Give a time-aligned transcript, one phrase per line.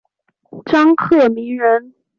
[0.65, 1.93] 张鹤鸣人。